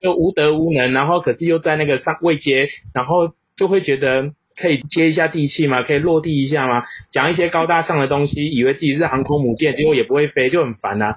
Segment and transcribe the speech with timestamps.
[0.00, 5.82] 就无德无能，然后可是又在那个上位阶，然后就会觉得可以接一下地气吗？
[5.82, 6.84] 可以落地一下吗？
[7.10, 11.16] 讲一些高大上的东西，以为自己是航空母舰，结果也不会飞，就很烦呐。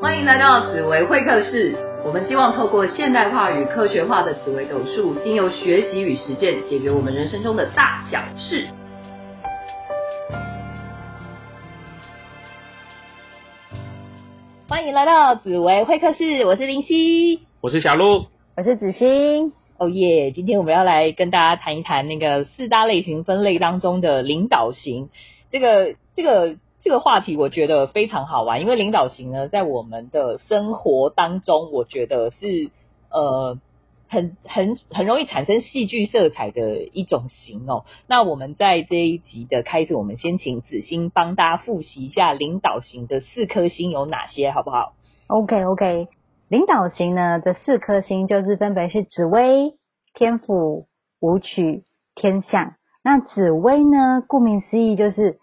[0.00, 1.76] 欢迎来到紫薇会客室。
[2.02, 8.64] 我们希望透过现代化与科学化的紫微斗数，经由学习与实践，解决我们人生中的大小事。
[14.76, 18.26] 欢迎来到紫薇会客室，我是林夕，我是小鹿，
[18.58, 19.54] 我是子欣。
[19.78, 20.32] 哦耶！
[20.32, 25.08] 今天我们要来跟大家谈一谈那个四大类型分类当中的领导型。
[25.50, 26.58] 这个这个。
[26.82, 32.70] 这个话题我觉得非常好玩，因为领导型呢，在我们的生活当中，我觉得是
[33.10, 33.58] 呃
[34.08, 37.84] 很很很容易产生戏剧色彩的一种型哦。
[38.08, 44.94] 那我们在这一集的开始，我们先请子欣帮大家复习一下领导型的四颗星有哪些，好不好
[45.26, 46.08] ？OK OK，
[46.48, 49.74] 领导型呢的四颗星就是分别是紫薇、
[50.14, 50.86] 天府、
[51.20, 51.84] 武曲、
[52.14, 52.74] 天象。
[53.02, 55.38] 那紫薇呢，顾名思义就是。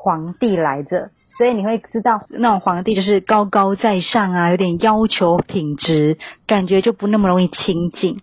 [0.00, 8.20] 皇帝来着，所以你会知道那种皇帝就是高高在上啊，有点要求品质，感觉就不那么容易亲近。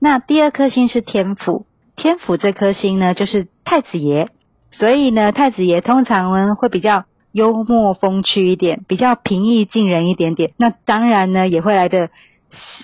[0.00, 4.28] 那第二颗星是天府，天府这颗星呢就是太子爷，
[4.70, 10.52] 所以呢太子爷通常呢会比较幽默风趣一点，比较平易近人一点点。
[10.56, 12.10] 那当然呢也会来的。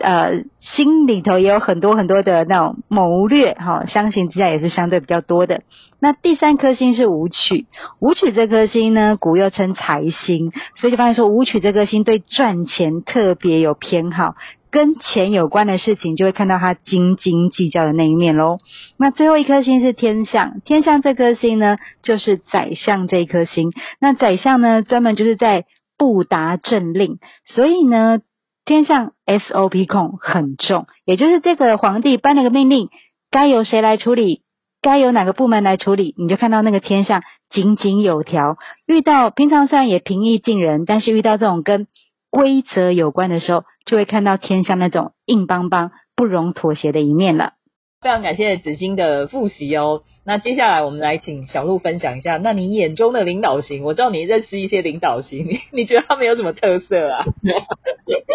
[0.01, 5.62] 呃，心里头也有很多很多的那种谋略哈，相形之下也是相对比较多的。
[6.01, 7.67] 那第三颗星是武曲，
[8.01, 14.34] 武曲这颗星呢，古又称财星，所以就发现说武曲这颗星对赚钱特别有偏好，
[14.70, 18.59] 跟钱有关的事情就会看到他斤斤计较的那一面喽。
[18.98, 23.70] 那最后一颗星是天象，天象这颗星呢，就是宰相这一颗星。
[24.01, 28.19] 那宰相呢，专门就是在布达政令，所以呢。
[28.64, 32.90] 天上 SOP 控很重，也就是这个皇帝颁了个命令，
[33.30, 34.42] 该由谁来处理，
[34.80, 38.56] 该由哪个部门来处理，你就看到那个天上井井有条。
[38.86, 41.89] 遇到平常虽然也平易近人，但是遇到这种跟
[42.30, 47.55] 规则有关的时候，就会看到天上那种硬邦邦、不容妥协的一面了。
[48.01, 50.02] 非常感谢子欣的复习哦。
[50.24, 57.24] 那接下来我们来请小鹿分享一下，那你眼中的领导型，我知道你认识一些领导型，你你觉得他们有什么特色啊？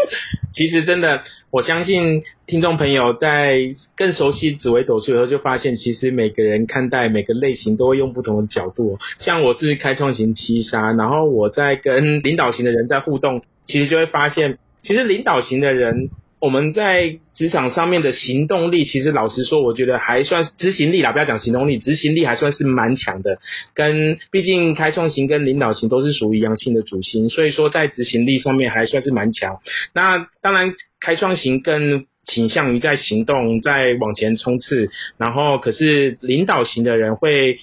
[0.54, 3.58] 其实真的，我相信听众朋友在
[3.96, 8.98] 更熟悉紫微斗数以后，就发现其实每个人看待每个类型都会用不同的角度。
[9.20, 16.10] 像我是开创型七杀，然后我在跟领导型的人在互动，其实就会发现，其实领导型的人。
[16.40, 23.40] 我们在职场上面的行动力，其实老实说，我觉得还算执行力啦，不要讲行动力，执行力还算是蛮强的。
[23.74, 29.58] 跟毕竟开创型跟领导型都是属于阳性的主星，所以说在执行力上面还算是蛮强。
[29.94, 37.58] 那当然，开创型更倾向于在行动，在往前冲刺，然后可是领导型的人会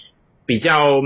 [0.46, 1.00] 比较。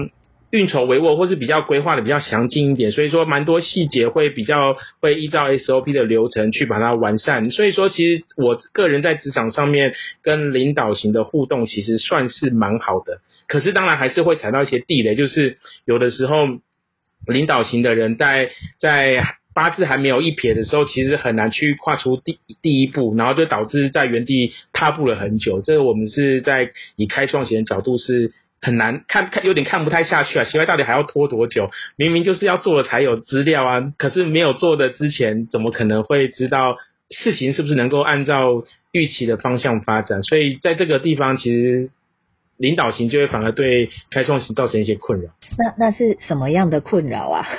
[0.50, 7.50] 运筹帷幄，或是比较规划的比较详尽一点，所以说蛮多细节会比较会依照 SOP 的流程去把它完善。
[7.50, 13.20] 所以说，其实我个人在职场上面跟领导型的互动，其实算是蛮好的。
[13.46, 16.46] 可是当然还是会踩到一些地雷，就是有的时候
[17.26, 18.48] 领导型的人在
[18.80, 19.22] 在
[19.54, 25.60] 八字还没有一撇的时候，其实很难去跨出第第一步，然后就导致在原地踏步了很久。
[25.60, 28.30] 这个我们是在以开创型的角度是。
[28.60, 30.44] 很难看看有点看不太下去啊！
[30.44, 31.70] 奇怪，到底还要拖多久？
[31.96, 36.76] 明明就是要做了才有资料啊，可是没有做的之前，怎么可能会知道
[37.10, 40.22] 事情是不是能够按照预期的方向发展？
[40.22, 41.90] 所以在这个地方，其实
[42.56, 45.30] 领导型就会反而对开创型造成一些困扰。
[45.56, 47.46] 那那是什么样的困扰啊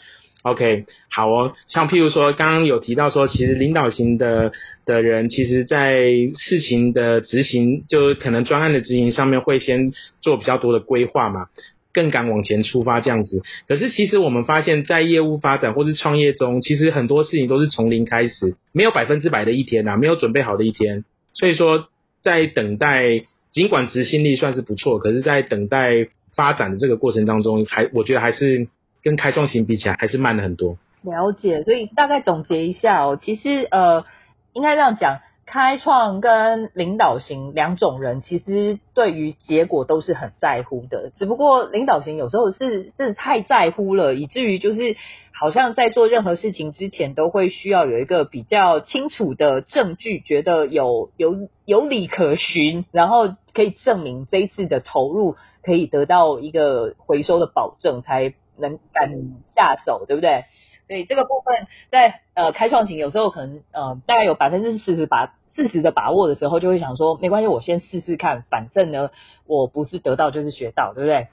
[0.46, 1.54] ？OK，好哦。
[1.66, 4.52] 像譬如说，刚刚有提到说，其实领导型的
[4.84, 6.04] 的人，其实在
[6.38, 9.90] 事情的执行，就可能专案的执行上面，会先
[10.22, 11.46] 做比较多的规划嘛，
[11.92, 13.42] 更敢往前出发这样子。
[13.66, 21.02] 可是其实我们发现，在业务发展或是创业中，其实很多事情都是从零开始，没有百分之百的一天呐，没有准备好的一天。
[21.34, 21.88] 所以说，
[22.22, 26.06] 在等待，尽管执行力算是不错，可是，在等待
[26.36, 28.68] 发展的这个过程当中，还我觉得还是。
[29.06, 30.78] 跟开创型比起来，还是慢了很多。
[31.02, 34.04] 了解，所以大概总结一下哦，其实呃，
[34.52, 41.12] 应该这样讲，开创跟领导型两种人，其实对于结果都是很在乎的。
[41.16, 44.96] 只不过领导型有时候是真的太在乎了，以至于就是
[45.32, 58.34] 好像在做任何事情之前，都会需要有一个比较清楚的证据，觉得有有有理可循，然后可以证明这一次的投入可以得到一个回收的保证，才。
[58.58, 59.10] 能敢
[59.54, 60.44] 下手，对不对？
[60.86, 69.10] 所以这个部分在呃开创型有时候可能呃大概有百分之四十把四十的把握的时候，就会想说没关系，我先试试看，反正呢
[69.46, 71.26] 我不是得到就是学到，对不对？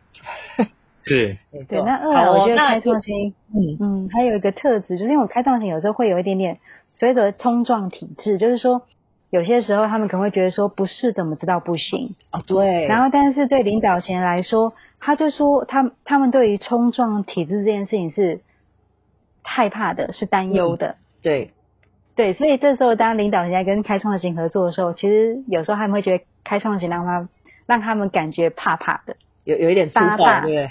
[1.06, 1.38] 是，
[1.68, 1.82] 对。
[1.82, 6.60] 那二来我觉得开创型，嗯嗯，还有一个特质，就是因为我开创型有时候会有一点点
[6.94, 8.84] 所谓的冲撞体质，就是说
[9.30, 12.88] 有些时候他们可能会觉得说不是怎么知道不行啊，对。
[12.88, 18.42] 然后但是对领导型来说，他就说他他们对于冲撞体制这件事情是。
[19.46, 21.52] 害怕的是担忧的，对，
[22.16, 27.28] 对，所以这时候当领导人家跟开创型合作的时候，其实有时候他们会觉得开创型让他
[27.66, 30.70] 让他们感觉怕怕的，有有一点粗暴，对，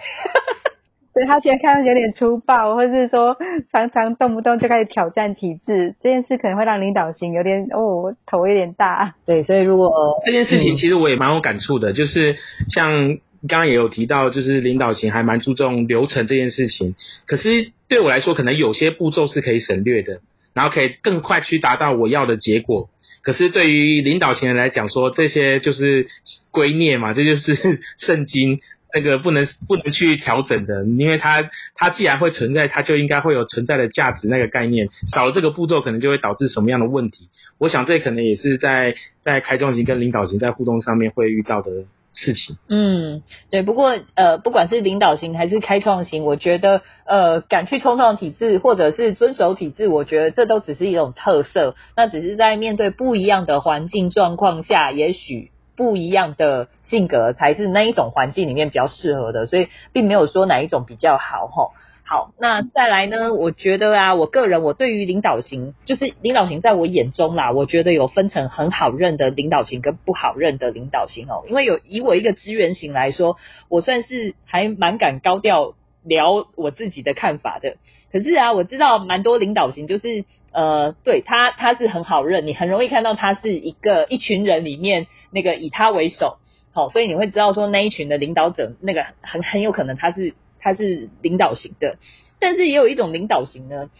[1.12, 3.36] 对他觉得开创有点粗暴，或者是说
[3.70, 9.90] 常常动不动就开始挑战体制，这件事可能会让领导型有点哦头有点大，对，所以如果
[10.24, 12.36] 这件事情其实我也蛮有感触的，就是
[12.74, 13.18] 像。
[13.48, 16.94] 刚刚也有提到，就是领导型还蛮注重流程这件事情。
[17.26, 20.20] 可是对我来说，可能有些步骤是可以省略的，
[20.54, 22.88] 然后可以更快去达到我要的结果。
[23.22, 26.06] 可是对于领导型人来讲，说这些就是
[26.50, 28.60] 圭臬嘛，这就是圣经，
[28.94, 34.88] 那个不能不能去调整的，因为它它既然会存在，它就应该会有存在的价值那个概念。
[35.12, 37.28] 少了这个步骤，可能就会导致什么样的问题？
[37.58, 41.70] 我想这可能也是在在开创型跟领导型在互动上面会遇到的。
[42.12, 51.74] 事情，嗯，对，不过呃，不管是领导型还是开创型，我觉得呃，敢去冲撞体制或者是遵守体制，我觉得这都只是一种特色。
[51.96, 61.70] 那只是在面对不一样的环境状况下，也许不一样的性格才是那一种环境里面比较适合的，所以并没有说哪一种比较好哈。
[62.04, 63.32] 好，那再来呢？
[63.32, 71.44] 我觉得啊，我个人我对于领导型，就是领导型，在我眼中啦，我觉得有分成很好认的领导型跟不好认的领导型哦。
[71.48, 73.36] 因为有以我一个资源型来说，
[73.68, 77.76] 我算是还蛮敢高调聊我自己的看法的。
[78.12, 86.38] 可是啊，我知道蛮多领导型，就是呃，对他他是很好认，你很容易看到他是一个一群人里面那个以他为首，
[86.72, 90.34] 好，所以你会知道说那一群的领导者，那个很很有可能他是。
[90.62, 91.98] 他是领导型的，
[92.38, 93.90] 但是也有一种领导型呢，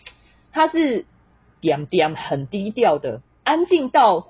[0.52, 1.04] 他是
[1.60, 4.28] 点点很低调的，安静到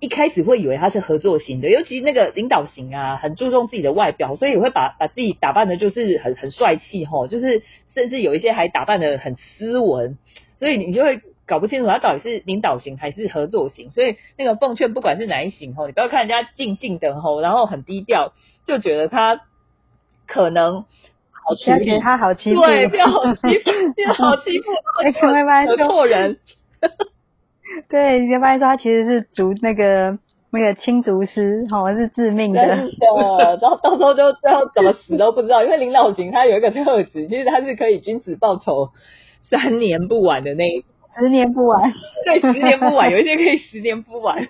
[0.00, 7.62] 一开始会以为他是合作型的，尤其那个领导型啊，很注重自己的外表，所以会把把自己打扮的就是很很帅气吼，就是
[7.94, 10.16] 甚至有一些还打扮的很斯文，
[10.58, 13.90] 所以你就会搞不清楚他到底是领导型还是合作型。
[13.90, 18.32] 所以那个奉劝，不管是哪一型吼，你不要看人家静静的吼，然后很低调，
[18.66, 19.42] 就觉得他
[20.26, 20.86] 可能。
[21.54, 24.72] 觉得他好欺负，对，不要好欺负， 变好欺负，
[25.76, 26.38] 得错人。
[27.88, 30.18] 对，你发现说他其实是竹那个
[30.50, 32.60] 那个青竹师，好像是致命的。
[32.64, 32.86] 真
[33.38, 38.90] 的，然后到时候就最后怎么死都不知道，因为林老型他有一个特质，其实他是可以君子报仇
[39.48, 40.84] 三年不晚的那一
[41.18, 41.92] 十年不晚，
[42.24, 44.46] 对，十年不晚， 有一些可以十年不晚。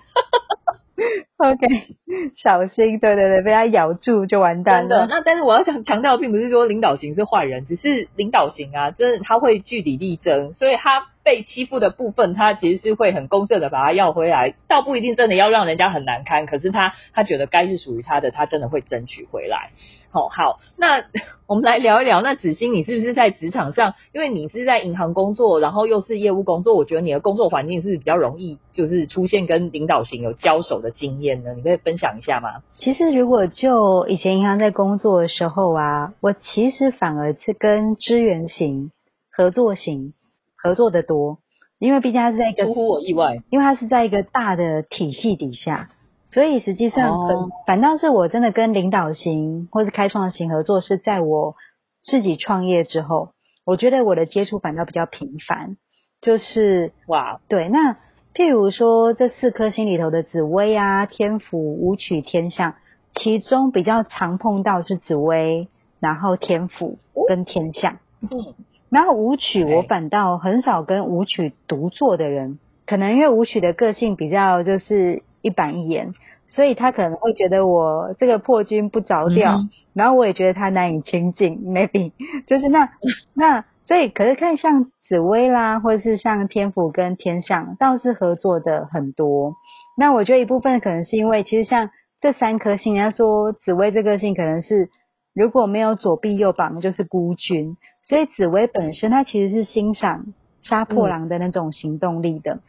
[1.37, 1.67] OK，
[2.37, 5.05] 小心，对对对，被他咬住就完蛋了。
[5.07, 19.69] 那但是我要想强调，并不是说领导型是坏人，只是领导型啊，真的他会据理力争，所以他被欺负的部分，他其实是会很公正的把他要回来，倒不一定真的要让人家很难堪，可是他他觉得该是属于他的，他真的会争取回来。
[20.17, 21.03] 好，好，那
[21.45, 22.21] 我们来聊一聊。
[22.23, 23.93] 那子欣，你是不是在职场上？
[24.15, 31.53] 因为你是在银行工作，然后又是业务工作，我觉得你的工作环境是比较容易，就是出现跟领导型有交手的经验呢。
[31.53, 32.63] 你可以分享一下吗？
[32.79, 38.91] 其实，如果就以前银行在工作的时候啊，我其实反而是跟支援型、
[39.31, 40.13] 合作型
[40.55, 41.37] 合作的多，
[41.77, 45.91] 因为毕竟它是在一个出乎我意外，因为它是在一个大的体系底下。
[46.29, 51.55] 所以实际上，反反倒是我真的跟领导型或是开创型合作，是在我
[52.03, 53.29] 自己创业之后，
[53.65, 55.77] 我觉得我的接触反倒比较频繁。
[56.19, 57.93] 就是哇，对，那
[58.33, 62.75] 譬如说这四颗星里头的紫薇啊、天府、武曲、天象，
[63.13, 65.69] 其中比较常碰到是紫薇，
[66.01, 67.99] 然后天府跟天象。
[68.19, 68.53] 嗯，
[68.89, 75.23] 然后舞曲我反倒很少跟舞曲独坐的人，可能因为舞曲的个性比较就是。
[75.47, 76.13] 一板一眼，
[76.45, 79.61] 所以他可能会觉得我这个破军不着调，
[79.93, 82.11] 然后我也觉得他难以亲近，maybe
[82.47, 82.89] 就是那
[83.33, 89.53] 那所以可是看像紫薇啦，或者是像天府跟天象，倒是合作的很多。
[89.97, 91.89] 那我觉得一部分可能是因为，其实像
[92.19, 94.89] 这三颗星，人家说紫薇这颗星可能是
[95.33, 100.25] 如果没有左臂右膀，就是孤军，所以紫薇本身它其实是欣赏
[100.61, 102.59] 杀破狼的那种行动力的。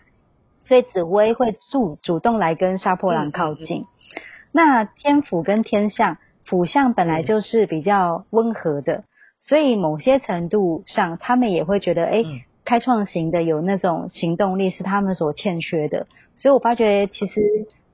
[0.68, 3.86] 所以紫薇会主主动来跟杀破狼靠近。
[4.52, 9.04] 那天府跟天象，府相本来就是比较温和的，
[9.40, 16.06] 所以某些程度上，他们也会觉得，哎、嗯开创型的有那种行动力是他们所欠缺的。
[16.36, 17.40] 所以我发觉其实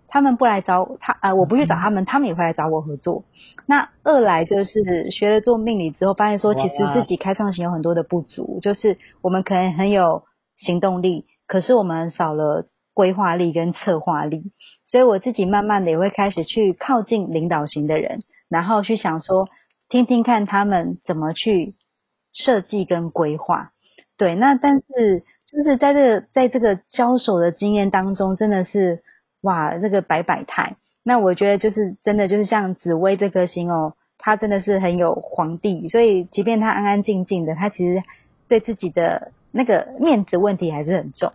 [0.09, 3.23] 他们不来找他，呃，我不去找他们，他们也会来找我合作。
[3.67, 10.25] 那二来就是学了做命理之后，发现说其实自己开创型有很多的不足，就是我们可能很有
[10.57, 14.53] 行动力，可是我们少了规划力跟策划力。
[14.87, 19.49] 所以我自己慢慢的也会开始去靠近领导型的人，然后去想说，
[19.89, 21.75] 听听看他们怎么去
[22.33, 23.73] 设计跟规划。
[24.17, 29.03] 对，那但是就是在这个在这个交手的经验当中，真的是
[29.43, 30.77] 哇，这个百百态。
[31.03, 38.03] 那我觉得就是真的就是像紫薇这颗星哦，他真的是很有皇帝，所以即便他安安静静的，他其实
[38.49, 41.33] 对自己的那个面子问题还是很重。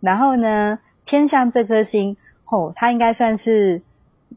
[0.00, 2.16] 然后呢，天象这颗星，
[2.50, 3.82] 哦，它应该算是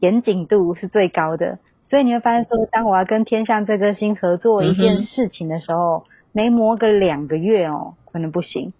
[0.00, 8.72] 严谨度是最高的，所以你会发现说，当我要跟天象这颗星合作一件事情的时候，没磨个两个月哦，可能不行，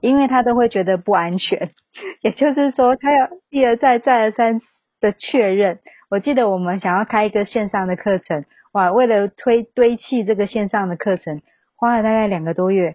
[0.00, 1.70] 因为他都会觉得不安全。
[2.20, 4.60] 也就是说，他要一而再、再而三
[5.00, 5.78] 的确认。
[6.10, 11.40] 我记得我们想要开一个线上的课程，哇，为了推堆砌这个线上的课程，
[11.76, 12.94] 花了大概两个多月，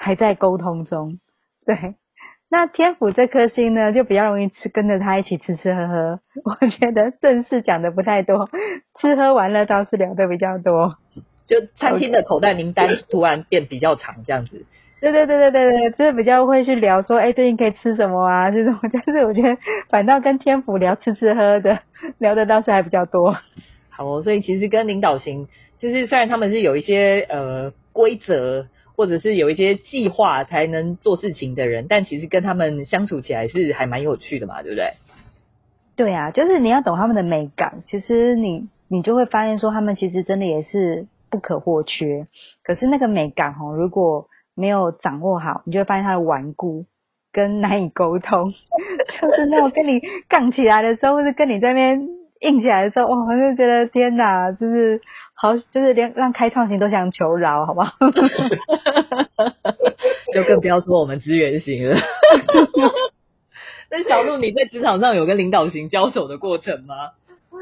[0.00, 1.18] 还在沟通中。
[1.66, 1.94] 对，
[2.48, 6.20] 那天府这颗星呢，就比较容易吃，跟着他一起吃吃喝喝。
[6.42, 8.48] 我觉得正事讲的不太多，
[8.98, 10.96] 吃喝玩乐倒是聊的比较多。
[11.46, 14.64] 就餐厅的口袋名单突然变比较长，这样子。
[15.00, 18.50] 对对对对对对，就是比较会去聊说，哎，最近可以吃什么啊？
[18.50, 19.56] 这种， 就是我觉得
[19.88, 21.80] 反倒跟天府聊吃吃喝的，
[22.18, 23.36] 聊的倒是还比较多。
[23.90, 28.66] 好哦，所以其实跟领导型，就是虽然他们是有一些呃规则，
[29.00, 34.90] 或者是有一些计划才能做事情的人，但其实跟他们相处起来是还蛮有趣的嘛，对不对？
[35.96, 42.26] 对啊，就是你要懂他们的美感，其实你你就会发现说，他们其实真的也是不可或缺。
[42.62, 46.84] 可是那个美感哦，如果没有掌握好，你就会发现他的顽固
[47.32, 48.52] 跟难以沟通。
[49.22, 52.06] 就是那种跟你杠起来的时候，或者跟你这边
[52.40, 55.00] 硬起来的时候，哇，我就觉得天哪，就是
[55.40, 57.94] 好，就是连让开创型都想求饶，好不好？
[60.34, 61.96] 就更不要说我们资源型了。
[63.90, 66.94] 那小鹿，你在职场上有跟领导型交手的过程吗？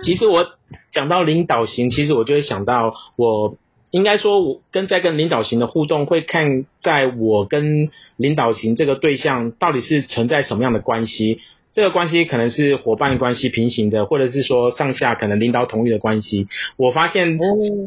[0.03, 0.49] 其实我
[0.93, 3.55] 讲到领导型，其实我就会想到我。
[3.91, 11.39] 应该说，我跟在跟领导型的互动，会看在我跟领导型这个对象到底是存在什么样的关系。
[11.73, 16.47] 这个关系可能是伙伴关系平行的，或者是说上下可能领导同意的关系。
[16.77, 17.39] 我发现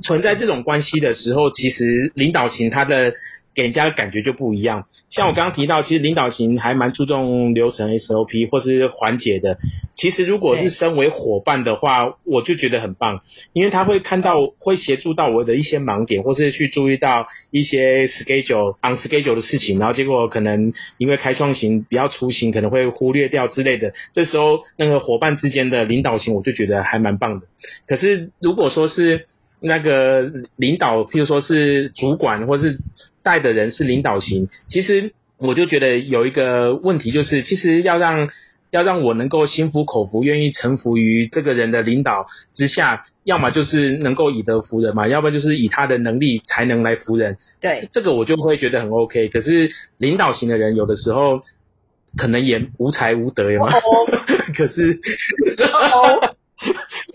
[0.04, 3.14] 存在这种关系的时候，其实领导型他的
[3.54, 4.86] 给人家的感觉就不一样。
[5.10, 9.58] 像我刚刚提到，其实领导型还蛮注重流程 SOP 或是环节的。
[9.96, 13.22] 其实如果是身为伙伴的话，我就觉得很棒，
[13.54, 23.92] 因为他会看到，会协助到我的一些盲点，或是去注意到一些 schedule on schedule 的事情，然后结果可能因为开创型比较粗心，可能会忽略掉之类的。
[24.14, 27.48] 这时候那个伙伴之间的领导型，我就觉得还蛮棒的。
[27.86, 29.26] 可是如果说是
[29.62, 30.22] 那个
[30.56, 32.80] 领导，譬如说是主管或是
[33.24, 38.30] 带的人是领导型，其实我就觉得有一个问题，就是其实要让
[38.72, 47.38] 要让我能够心服口服，愿意臣服于这个人的领导之下，要么就是能够以德服人嘛，要不然就是以他的能力才能来服人。
[47.60, 49.28] 对，这个我就会觉得很 OK。
[49.28, 51.42] 可是领导型的人有的时候
[52.18, 54.08] 可能也无才无德嘛，哦
[54.56, 55.00] 可是
[55.60, 56.32] 哦，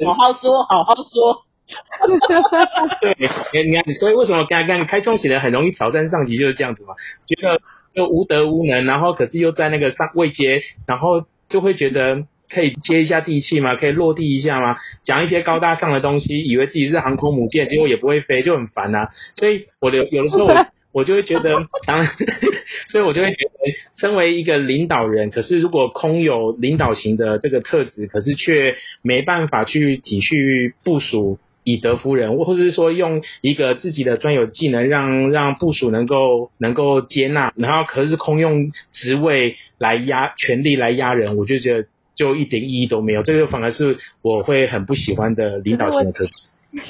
[0.04, 1.46] 好好说，好好说。
[3.00, 6.94] 对，你看，所以为什么刚刚开创型人很容易挑战上级，就是这样子嘛？
[7.26, 7.60] 觉得
[7.94, 21.50] 就无德无能，然后可是又在那个上位阶，然后就会觉得可以接一下地气嘛，可以落地一下嘛，讲一些高大上的东西，以为自己是航空母舰，结果也不会飞，就很烦呐、所以我的有的时候我我就会觉得，
[21.86, 22.06] 当
[22.88, 23.50] 所以我就会觉得，
[23.98, 31.38] 身为一个领导人，可是如果空有领导型的这个特质，可是却没办法去体恤部署。
[31.66, 43.24] 以德服人，或者是说用一个自己的专有技能让让部署能够能够接纳，然后可是空用职位来压权力来压人，我就觉得就一点意义都没有。
[43.24, 46.32] 这个反而是我会很不喜欢的领导型的特质。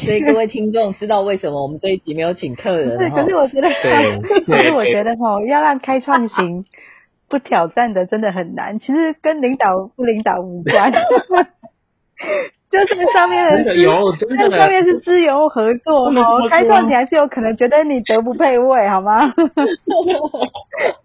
[0.04, 6.66] 所以各位听众知道为什么我们这一集没有请客人对，可是我觉得，对 可是我觉得哈，要让开创型
[7.30, 8.78] 不挑战的真的很难。
[8.78, 10.92] 其实跟领导不领导无关，
[12.76, 19.32] 就这个上面真的的资有真的那上面是资源合作哦，开创你还是有可能觉得你德不配位，好吗？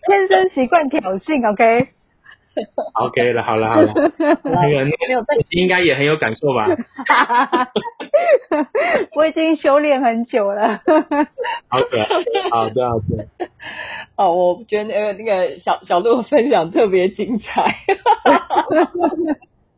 [0.07, 3.93] 天生习惯挑衅，OK？OK 了，好了好了，
[4.43, 6.67] 那个那个应该也很有感受吧？
[9.15, 10.81] 我已经修炼很久了。
[11.69, 12.07] 好的，
[12.51, 13.25] 好的，好的。
[14.17, 17.75] 哦，我觉得那个那个小小鹿分享特别精彩，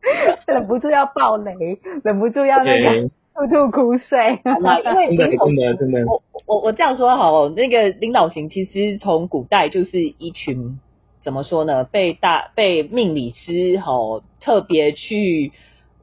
[0.47, 4.39] 忍不住要爆雷，忍不住要那个吐吐苦水。
[4.61, 10.79] 那因为真的真的真的，我我我这样说好，那个领导型其实从古代就是一群。
[11.23, 11.85] 怎么说呢？
[11.85, 15.53] 被大被命理师吼特别去，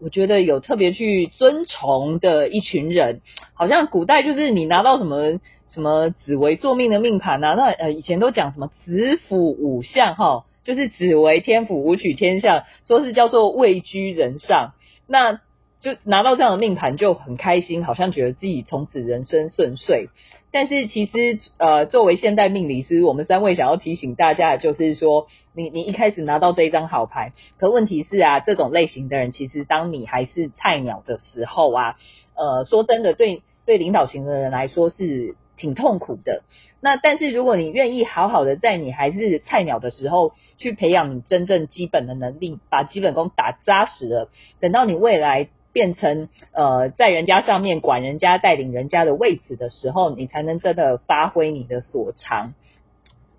[0.01, 3.21] 我觉得有特别去尊崇的一群人，
[3.53, 5.39] 好像古代就是你拿到什么
[5.69, 14.73] 什么紫薇做命的命盘啊，那呃以前都讲什么子府五相哈，就是紫微天府武曲天相，说是叫做位居人上，
[15.07, 15.41] 那
[15.81, 20.09] 就拿到这样的命盘就很开心，好像觉得自己从此人生顺遂。
[20.53, 31.97] 但是其实，呃，作为现代命理师，我们三位想要提醒大家的就是说，你你一开始拿到这一张好牌，可问题是啊，这种类型的人，其实当你还是菜鸟的时候啊，
[32.35, 36.43] 呃，说真的，对对领导型的人来说是挺痛苦的。
[36.81, 44.29] 那但是如果你愿意好好的在你还是菜鸟的时候，去培养你真正基本的能力，把基本功打扎实了，
[44.61, 45.49] 等到你未来。
[45.73, 52.55] 变成呃，在人家上面管人家、带领人家的位置的时候，你才能真的发挥你的所长。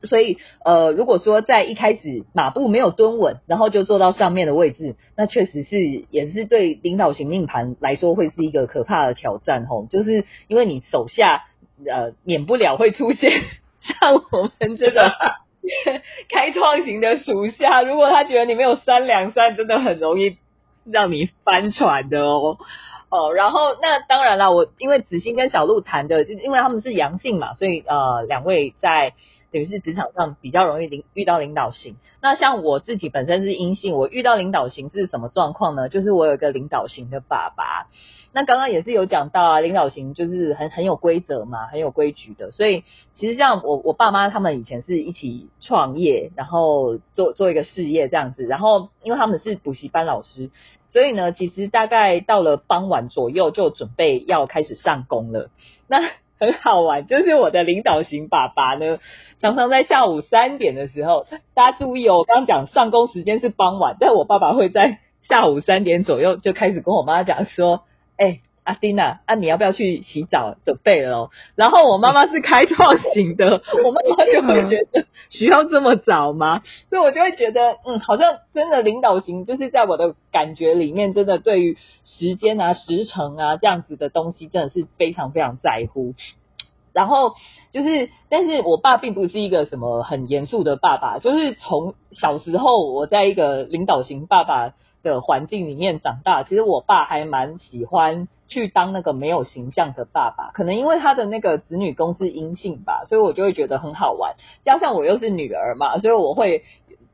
[0.03, 9.85] 所以呃，如果说在一开始马步没有蹲稳，然后就坐到上面的位置，那确实是也是对领导型命盘来说会是一个可怕的挑战吼。
[9.89, 11.43] 就是因为你手下
[11.89, 13.31] 呃，免不了会出现
[13.81, 15.13] 像我们这个
[16.29, 20.37] 开创型的属下，如果他觉得你没有三两三，真的很容易。
[20.83, 22.57] 让你翻船的哦，
[23.11, 29.13] 哦，然后那当然了，我因为子欣跟小鹿谈的，就是因为他们是阳性嘛，所以呃，两位在
[29.51, 31.97] 等于是职场上比较容易领遇到领导型。
[32.21, 35.89] 那像我自己本身是阴性，我遇到领导型是什么状况呢？
[35.89, 37.87] 就是我有一个领导型的爸爸。
[38.33, 42.51] 那刚刚也是有讲到啊，领导型就是很很有规则嘛，很有规矩的。
[42.51, 48.43] 所以其实像我我爸妈他们以前是一起创业，然后做做一个事业这样子。
[48.43, 50.49] 然后因为他们是补习班老师，
[50.87, 55.49] 所以呢，其实大概到了傍晚左右就准备要开始上工了。
[55.87, 55.99] 那
[56.41, 58.97] 很好玩，就是我的领导型爸爸呢，
[59.39, 64.99] 常常在下午三点的时候，大家注意哦，我刚讲上工时间是傍晚，但我爸爸会在
[65.29, 67.83] 下午三点左右就开始跟我妈讲说。
[68.17, 71.31] 哎，阿丁娜，啊，你要不要去洗澡准备了？
[71.55, 76.61] 然后我妈妈是开创型的， 我妈妈就会觉得需要这么早吗？
[76.89, 86.13] 所以我就会觉得，嗯，好像真的领导型，就是在我的感觉里面，真的对于时间啊、时程啊这样子的东西，真的是非常非常在乎。
[86.93, 87.33] 然后
[87.71, 94.75] 就是，但是我爸并不是一个什么很严肃的爸爸，就是从小时候我在一个领导型爸爸。
[95.03, 104.35] 的环境里面长大，其实我爸还蛮喜欢去当那个没有形象的爸爸，可能因为他的那个子女宫是阴性吧，所以我就会觉得很好玩。
[104.63, 106.63] 加上我又是女儿嘛，所以我会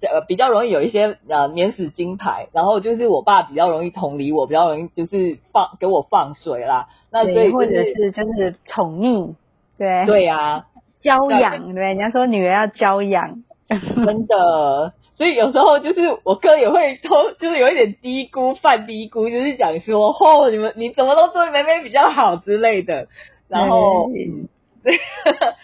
[0.02, 6.90] 呃比较容易有一些呃免死金牌，然后就是我爸比较容易同理我，比较容易就是放给我放水啦。
[7.12, 9.36] 那所以或者是就是宠溺，
[9.78, 10.66] 对对呀，
[11.02, 14.94] 教养对，人家说女儿要教养， 真的。
[15.18, 23.08] 所以有时候就是我哥也会偷，就是有一点低估、犯低估，就是讲说，哦，你们你怎么都对妹妹比较好之类的。
[23.50, 24.10] 然后，
[24.84, 24.94] 对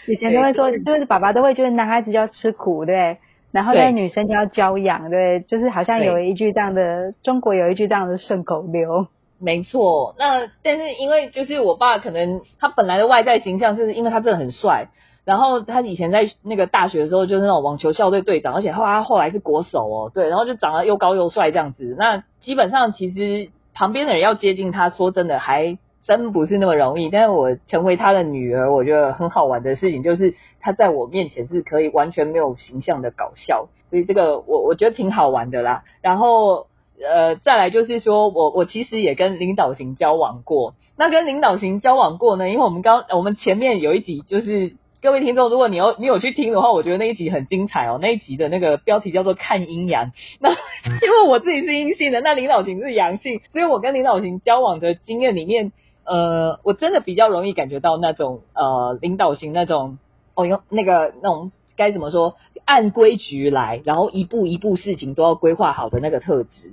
[0.07, 3.17] 以前都会说，就是爸爸都会觉得男孩子就要吃苦，对，
[3.51, 9.05] 然后那女生就要娇养，对，就是好像有一句这样的，中国有一句这样的顺口溜。
[9.39, 14.87] 没错，那但是因为就是我爸可能他本来的外在形象，就是因为他真的很帅。
[15.25, 21.95] 然后他以前在那个大学的时候就是那种网球校队队长，而且后他后来是国手哦，对，然后就长得又高又帅这样子。
[21.97, 27.09] 那基本上其实旁边的人要接近他，说真的还真不是那么容易。
[27.09, 35.83] 但是我成为他的女儿，我觉得很好玩的事情就是他在我面前是可以完全没有形象的搞笑，所以这个我我觉得挺好玩的啦。
[36.01, 36.67] 然后
[37.01, 44.75] 呃再来就是说我我其实也跟领导型交往过，那跟领导型交往过呢，因为我们刚我们前面有一集就是。
[45.03, 47.99] 各位听众，如果你有你有去听的话，我觉得那一集很精彩哦。
[48.01, 50.13] 那一集的那个标题叫做“看阴阳”。
[50.39, 55.73] 那因为我自己是阴性的，那领导型是阳性，所以我跟领导型交往的经验里面，
[56.05, 59.97] 呃，我真的比较容易感觉到那种呃领导型那种
[60.35, 66.71] 哦，用那个那种该怎么说，按规矩来，然后一步一步事情都要规划好的那个特质。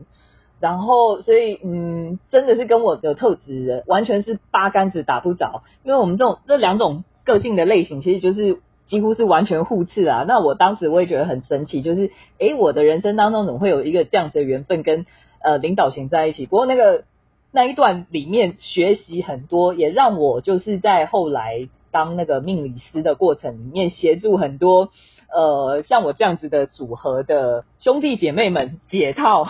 [0.61, 7.03] 然后，所以嗯，真的是跟我的特质完全是八竿子打不着，因为我们这种这两种。
[7.24, 10.24] 个性的类型其实就是几乎是完全互斥啊。
[10.26, 15.06] 那我当时我也觉得很神奇，就是诶，我的人生当中怎么会有一个这样子的缘分跟
[15.42, 16.46] 呃领导型在一起？
[16.46, 17.04] 不过那个
[17.52, 24.90] 那一段里面学习很多，也让我就是在后来当那个命理师的过程里面协助很多
[25.33, 29.48] 呃像我这样子的组合的兄弟姐妹们解套。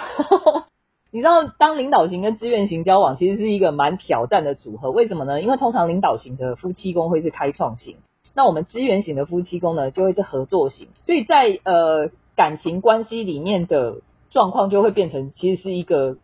[1.13, 4.93] 你知道，当领导型跟资源型交往，其实是一个蛮挑战的组合。
[4.93, 5.43] 为什么呢？
[5.43, 7.97] 因为通常领导型的夫妻宫会是开创型，
[8.33, 10.87] 那我们资源型的夫妻宫呢，就会是合作型。
[11.03, 16.19] 所以在呃感情关系里面的状况，就会变成其实是一个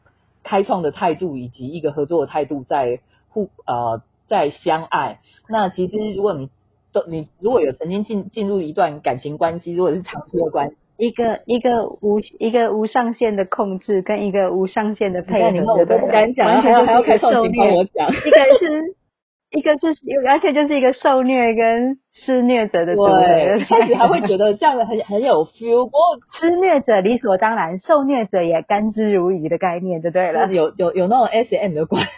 [0.44, 5.18] 开创的态度，以及一个合作的态度在互呃在相爱。
[5.48, 6.48] 那其实如果你
[6.92, 10.76] 都你如果有曾经进进入一段感情关系，如果是长期的关系。
[10.98, 17.72] 一个一个无一个无上限的控制，跟一个无上限的配合，我都不敢讲，完全还要开受虐。
[17.72, 18.94] 我讲，一个是
[19.50, 23.20] 一个就是，而且就是一个受虐跟施虐者的组合。
[23.68, 26.00] 开始还会觉得这样的很很有 feel，不过
[26.40, 30.52] 施虐者理所当然，受虐者也甘之如饴的概念，就对了。
[30.52, 32.08] 有有有那种 S M 的关系，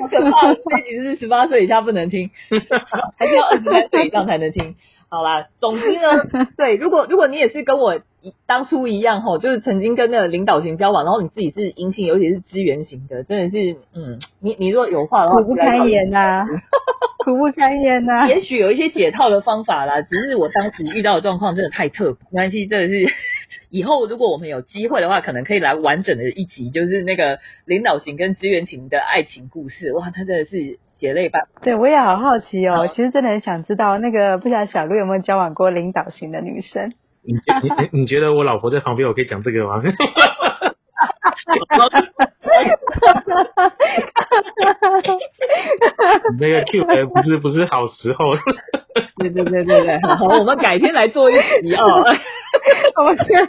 [0.00, 0.54] 好可怕！
[0.54, 2.30] 这集是十八岁以下不能听，
[3.18, 4.76] 还是要二十三岁以上才能听。
[5.12, 8.00] 好啦，总之呢， 对，如果如果你也是跟我
[8.46, 16.46] 当初一样吼，就是曾经跟那个领导型交往，然后你自己是阴性，尤其是资源型的，真的是，嗯，你你如果有话的话，苦不堪言呐，
[17.22, 18.26] 苦不堪言呐。
[18.26, 23.12] 也许有一些解套的方法啦，只是我当时遇到的状况真的太特，没关系，真的是
[23.68, 30.78] 以后如果我们有机会的话，可能可以来完整的一集，就是那个领导型跟资源型的爱情故事，哇，他真的是。
[31.02, 32.88] 姐类吧，对我也好好奇哦。
[32.94, 36.92] 其实真的很想知道，那个不晓得小鹿有没有交往过领导型的女生？
[37.24, 39.82] 你你你觉得我老婆在旁边，我可以讲这个吗？
[46.38, 48.36] 那个 Q 不是不是好时候。
[49.18, 52.04] 对对对对对，好，我们改天来做一集哦。
[53.04, 53.48] 我天！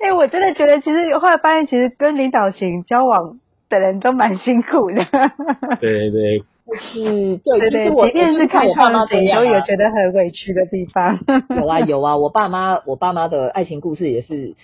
[0.00, 3.38] 哎，我真的觉得，其实后来发现，其实跟领导型交往。
[3.70, 5.06] 的人都蛮辛苦的，
[5.80, 11.18] 对对，就是对对，即便是看创型，都有觉得很委屈的地方。
[11.56, 14.54] 有啊有啊，我爸妈我爸妈的爱情故事也是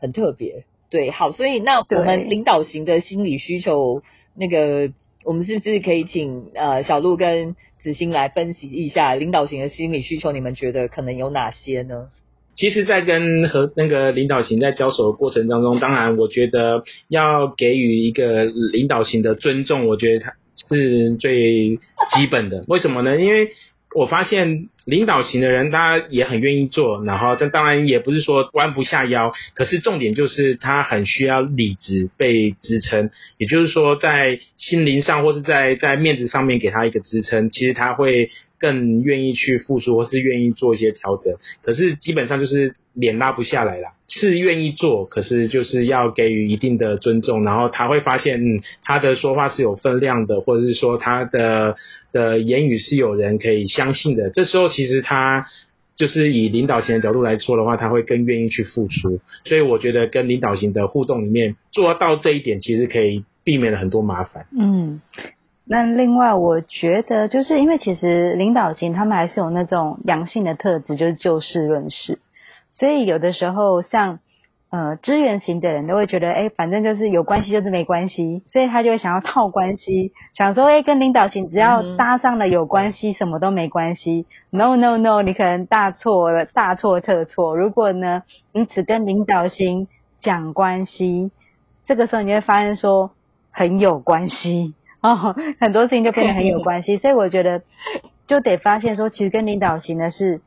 [0.00, 0.64] 很特别。
[0.90, 4.02] 对，好，所以那我们领导型的心理需求，
[4.34, 4.90] 那个
[5.22, 10.32] 我们是不是可以请呃小鹿跟子欣来分析一下领导型的心理需求？
[10.32, 12.08] 你们觉得可能有哪些呢？
[12.54, 20.32] 其实，在跟和那个领导型在交手的过程当中，当然，我觉得要给予一个领导型的尊重，我觉得他
[20.68, 21.76] 是最
[22.16, 22.64] 基本的。
[22.66, 23.20] 为什么呢？
[23.20, 23.48] 因为
[23.94, 33.08] 我发现领导型的人，他也很愿意做，然后这当然也不是说弯不下腰，可是重点就是他很需要理智被支撑，
[33.38, 43.88] 也就是说在心灵上或是在在面子上面给他一个支撑，其实他会更愿意去付出或是愿意做一些调整，可是基本上就是脸拉不下来了。
[44.10, 51.76] 是愿意做，可是就是要给予一定的尊重，然后他会发现，嗯，他的说话是有分量的，或者是说他的
[52.10, 54.30] 的言语是有人可以相信的。
[54.30, 55.44] 这时候其实他
[55.94, 59.20] 就是以领导型的角度来说的话，他会更愿意去付出。
[59.44, 64.46] 所以我觉得跟领导型的互动里面做到这一点，其实可以避免了很多麻烦。
[64.58, 65.02] 嗯，
[65.70, 72.20] 那另外我觉得就是因为其实领导型他们还是有那种阳性的特质，就是就事论事。
[72.72, 74.20] 所以有的时候，像
[74.70, 84.26] 呃支援型的人都会觉得，哎，反正就是有关系就是没关系，所以他就会想要套关系，想说，哎，跟领导型只要搭上了有关系，什么都没关系。
[84.50, 87.56] No No No，你可能大错了，大错特错。
[87.56, 89.86] 如果呢，你只跟领导型
[90.20, 91.30] 讲关系，
[91.84, 93.10] 这个时候你会发现说
[93.50, 96.96] 很有关系 哦，很多事情就变得很有关系。
[96.98, 97.62] 所以我觉得
[98.26, 100.40] 就得发现说，其实跟领导型的是。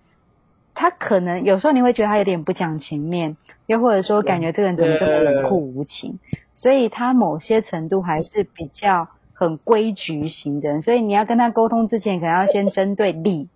[0.74, 3.36] 他可能有时候你会觉得他有点不讲情面，
[3.68, 6.18] 又或者说感觉这个人怎么这么冷酷无情，
[6.56, 10.82] 所以他某些程度还是比较很规矩型的人。
[10.82, 13.50] 所以你要跟他沟通之前，可能要先针对理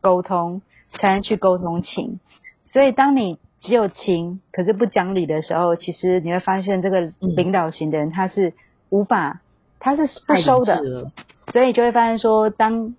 [0.00, 2.18] 沟通，才能去沟通情。
[2.64, 8.52] 所以当你只有情，可是不讲理的时候，其实你会发现这个领导型的人他是
[8.90, 9.42] 无法，
[9.82, 11.10] 他是不收的。
[11.52, 12.94] 所以就会发现说，当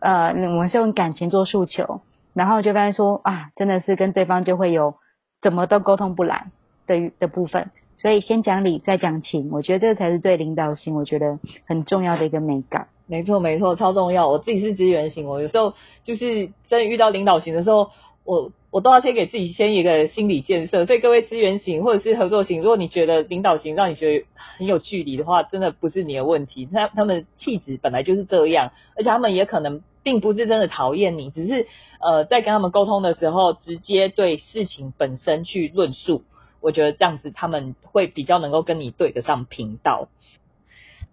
[0.00, 2.00] 呃我们是用感情做诉求。
[2.36, 4.96] 然后就发现说啊，真的是跟对方就会有
[5.40, 6.50] 怎么都沟通不来
[6.88, 12.88] 的的部分，所以先讲理再讲情，我觉得这个才是对领导型我觉得很重要的一个美感。
[13.06, 14.28] 没错没错，超重要。
[14.28, 17.90] 我自己是资源型，我有时候就是真遇到领导型的时候，
[18.24, 20.86] 我我都要先给自己先一个心理建设。
[20.86, 31.66] 所以各位资源型或者是合作型，如果你觉得领导型让你觉得很有距离的话，真的不是你的问题，他他们气质本来就是这样，而且他们也可能并不是真的讨厌你，只是
[32.00, 36.24] 呃在跟他们沟通的时候，直接对事情本身去论述。
[36.60, 40.08] 我觉得这样子他们会比较能够跟你对得上频道。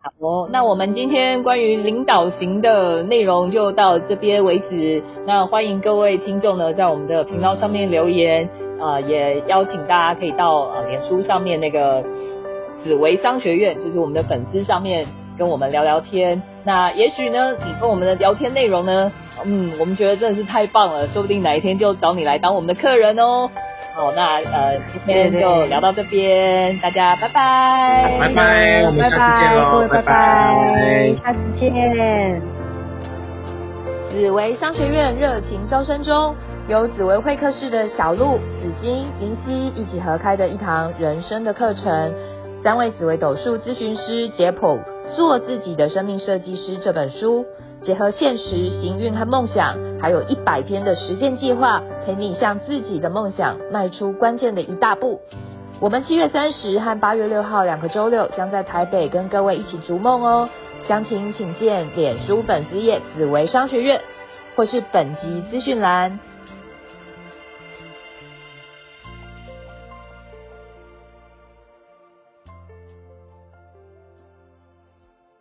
[0.04, 5.04] 好，哦那我们今天关于领导型的内容就到这边为止。
[5.28, 12.04] 那欢迎各位听众呢，在我们的频道上面留言，啊，也邀请大家可以到呃脸书上面那个
[12.84, 15.06] 紫薇商学院，就是我们的粉丝上面
[15.38, 16.42] 跟我们聊聊天。
[16.64, 19.12] 那也许呢，你跟我们的聊天内容呢，
[19.46, 23.52] 嗯，我们觉得真的是太棒了，说不定哪一天就找你来当我们的客人哦。
[23.94, 32.42] 好，那呃，今天就聊到这边，大家拜拜，拜拜，我们下次见喽，拜拜，下次见。
[34.10, 36.34] 紫薇商学院热情招生中，
[36.68, 42.14] 由紫薇会客室的小鹿、紫金、银溪一起合开的一堂人生的课程，
[42.64, 44.80] 三位紫薇斗数咨询师解剖
[45.18, 47.46] 《做自己的生命设计师》这本书。
[47.84, 55.20] 结合现实、行运和梦想，还有一百天的实践计划，陪你向自己的梦想迈出关键的一大步。
[55.80, 60.48] 我们七月三十和八月六号两个周六将在台北跟各位一起逐梦哦。
[60.88, 64.00] 详情请见脸书粉丝页紫薇商学院，
[64.56, 66.20] 或是本集资讯栏。